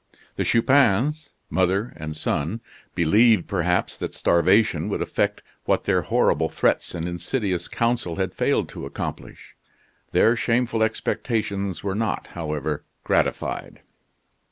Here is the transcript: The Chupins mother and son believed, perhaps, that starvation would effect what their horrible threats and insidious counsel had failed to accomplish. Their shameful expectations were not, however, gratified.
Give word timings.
The 0.35 0.43
Chupins 0.43 1.29
mother 1.51 1.93
and 1.95 2.17
son 2.17 2.61
believed, 2.95 3.47
perhaps, 3.47 3.99
that 3.99 4.15
starvation 4.15 4.89
would 4.89 4.99
effect 4.99 5.43
what 5.65 5.83
their 5.83 6.01
horrible 6.01 6.49
threats 6.49 6.95
and 6.95 7.07
insidious 7.07 7.67
counsel 7.67 8.15
had 8.15 8.33
failed 8.33 8.67
to 8.69 8.87
accomplish. 8.87 9.55
Their 10.11 10.35
shameful 10.35 10.81
expectations 10.81 11.83
were 11.83 11.93
not, 11.93 12.25
however, 12.33 12.81
gratified. 13.03 13.83